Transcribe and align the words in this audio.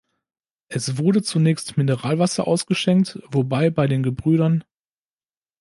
Es 0.67 0.97
wurde 0.97 1.21
zunächst 1.21 1.77
Mineralwasser 1.77 2.47
ausgeschenkt, 2.47 3.19
wobei 3.27 3.69
bei 3.69 3.85
den 3.85 4.01
Gebr. 4.01 4.61